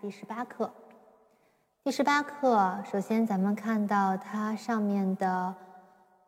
[0.00, 0.70] 第十八课。
[1.82, 5.54] 第十八课，首先咱们看到它上面的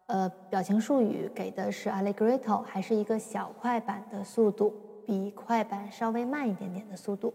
[0.06, 4.72] 呃表情术语给的是 allegretto，还是一个小快板的速度，
[5.06, 7.34] 比快板稍微慢一点点的速度。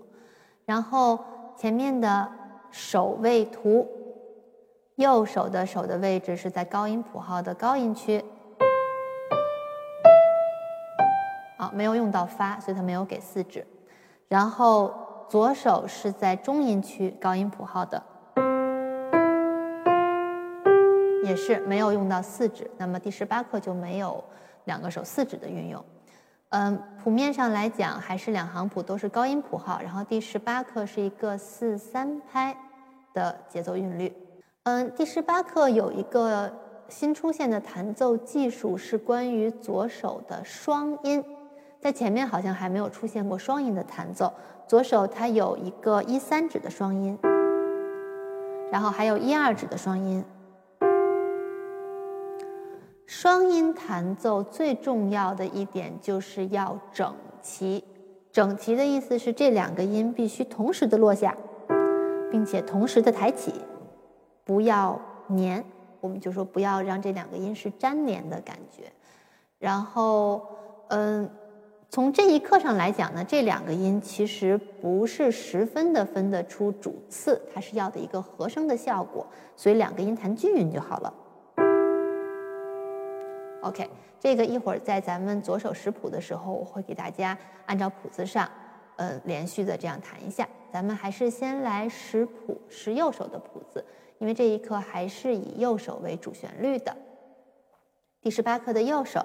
[0.66, 1.20] 然后
[1.56, 2.32] 前面的
[2.71, 3.88] 手位图，
[4.95, 8.23] 右手的手的位置是在高音谱号的高音区。
[11.57, 13.68] 啊，没有用到发，所以它没有给四指。
[14.29, 14.91] 然后
[15.30, 18.02] 左手是在中音区高音谱号的，
[21.24, 22.70] 也是没有用到四指。
[22.78, 24.24] 那么第十八课就没有
[24.66, 25.83] 两个手四指的运用。
[26.50, 32.55] 嗯，谱面上来讲还是两行谱都是高音谱号，然后第十八课是一个四三拍
[33.11, 34.14] 的节奏韵律。
[34.64, 36.53] 嗯，第十八课有一个
[36.88, 41.25] 新出现的弹奏技术是关于左手的双音。
[41.83, 44.31] 在前面好像还没有出现过双音的弹奏，
[44.66, 47.19] 左手它有一个一三指的双音，
[48.72, 50.23] 然后还有一二指的双音。
[53.05, 57.83] 双音弹奏最重要的一点就是要整齐，
[58.31, 61.36] 整齐的意思是这两个音必须同时的落下，
[62.31, 63.53] 并且同时的抬起，
[64.45, 65.61] 不要粘，
[65.99, 68.83] 我们就说不要让这两个音是粘连的感觉。
[69.59, 70.47] 然后，
[70.88, 71.30] 嗯。
[71.94, 81.14] 从这一课上来讲呢，这两个音其实不是十分的分得出主次，它是要的一个和声的效果，所以两个音弹均匀就好了。
[83.61, 83.88] OK，
[84.19, 88.49] 这个一会儿在咱们左手识谱的时候，我会给大家按照谱子上，
[88.95, 90.49] 呃，连续的这样弹一下。
[90.71, 93.86] 咱们还是先来识谱，识右手的谱子，
[94.17, 96.97] 因为这一课还是以右手为主旋律的。
[98.19, 99.23] 第十八课的右手。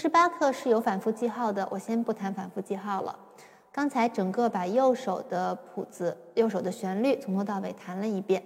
[0.00, 3.18] 十八课是有反复记号的，我先不谈反复记号了。
[3.72, 8.40] 刚才整个把右手的谱子、右手的旋律从头到尾弹了一遍。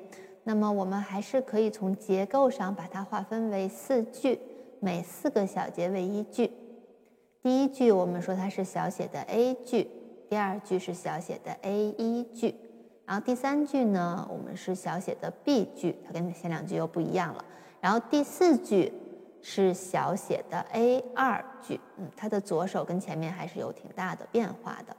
[0.45, 4.41] 那么我们还是可以从结构上把它划分为四句，
[4.81, 6.51] 每四个小节为一句。
[7.43, 9.87] 第一句我们说它是小写的 A 句，
[10.31, 12.55] 第二句是小写的 A 一句，
[13.05, 17.45] 然后第三句呢我们是小写的 B 句，它跟前两句又不一样了。
[17.79, 18.91] 然后第四句。
[19.43, 24.97] 是小写的 A 二句，嗯，它的左手跟前面还是有挺大的变化的。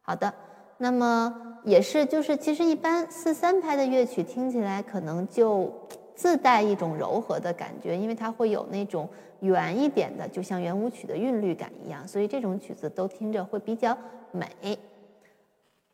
[0.00, 0.32] 好的，
[0.78, 5.72] 那么也是，就是其实一般四三拍的乐曲听起来可能就
[6.14, 9.08] 自带一种柔和的感觉，因为它会有那种
[9.40, 13.96] 圆一点的，就像圆舞曲的韵律感一样，所以这种曲子都听着会比较
[14.30, 14.78] 美。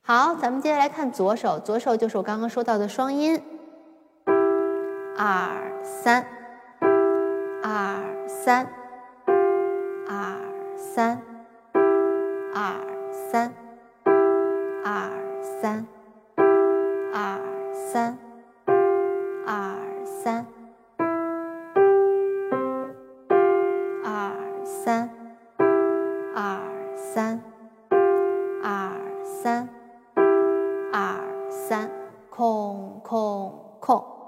[0.03, 3.41] 好，咱们接下来看左手，左手就是我刚刚说到的双音，
[5.17, 6.40] 二三。
[7.63, 8.67] 二三，
[10.09, 10.41] 二
[10.77, 11.21] 三，
[12.55, 12.81] 二
[13.31, 13.55] 三，
[14.83, 15.11] 二
[15.61, 15.87] 三，
[17.13, 17.39] 二
[17.73, 18.17] 三，
[19.47, 19.77] 二
[20.07, 20.47] 三，
[24.05, 24.33] 二
[24.65, 25.11] 三，
[26.35, 26.63] 二
[26.97, 27.41] 三，
[28.63, 29.69] 二三，
[30.93, 31.91] 二三，
[32.31, 34.20] 空空空。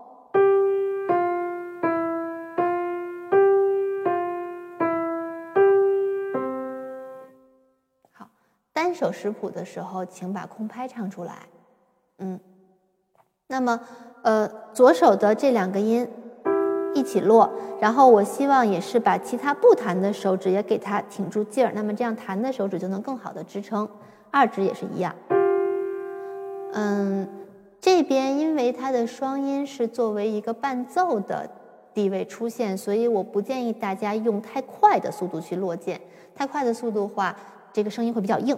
[8.93, 11.35] 手识谱的时候，请把空拍唱出来。
[12.19, 12.39] 嗯，
[13.49, 13.81] 那么
[14.23, 16.09] 呃，左手的这两个音
[16.95, 23.89] 一起落，然后我希望也是把其他不弹的手指也给它挺住劲儿，那么这样弹的手指就能更好的支撑。
[24.31, 25.15] 二指也是一样。
[26.73, 27.29] 嗯，
[27.81, 31.51] 这边因为它的双音是作为一个伴奏的
[31.93, 36.01] 地位出现，所以我不建议大家用太快的速度去落键。
[36.35, 37.37] 太快的速度话，
[37.73, 38.57] 这个声音会比较硬。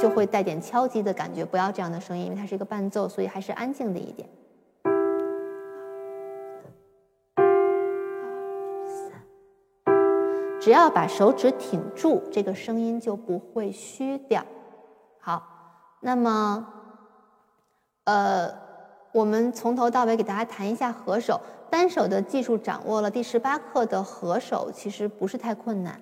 [0.00, 4.28] 就会带点敲击的感觉，不要这样的声音，因为它是一个伴奏，所以还是安静的一点。
[10.58, 14.44] 只要把手指挺住，这个声音就不会虚掉。
[15.18, 15.42] 好，
[16.00, 16.66] 那么，
[18.04, 18.50] 呃，
[19.12, 26.00] 我们从头到尾给大家弹一下合手，单手的技术掌握了，第十八课的合手其实不是太困难。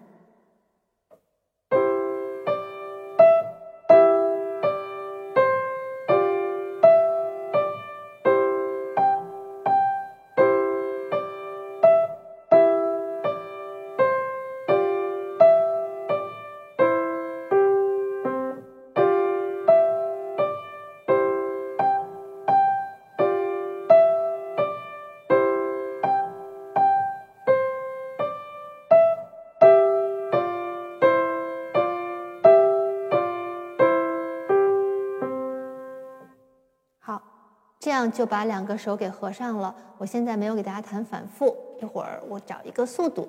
[37.78, 39.74] 这样就把两个手给合上了。
[39.98, 43.28] 我现在没有给大家弹反复，一会儿我找一个速度。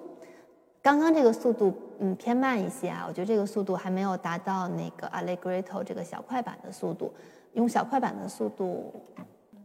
[0.82, 7.14] 刚刚这个速度嗯偏慢一些啊，我觉得这个速度还没有达到那个 Allegretto 这个小快板的速度。
[7.54, 8.94] 用小快板的速度，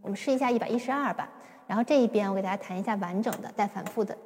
[0.02, 1.28] 我们试一下一百一十二吧。
[1.66, 4.16] 然后这一边我给大家弹一下完整的带反复的。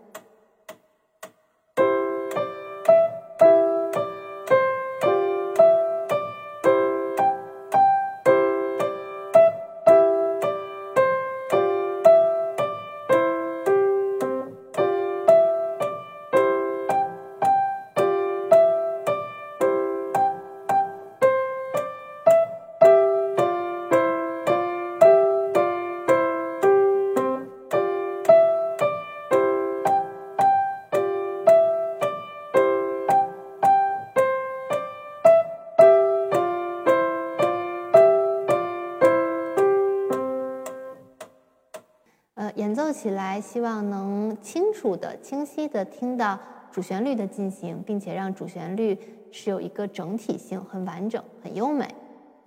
[42.88, 46.38] 做起来，希望能清楚的、清晰的听到
[46.72, 48.98] 主旋律的进行，并且让主旋律
[49.30, 51.86] 是有一个整体性，很完整、很优美。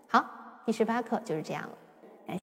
[0.08, 0.26] 好，
[0.66, 1.70] 第十八课就是这样了。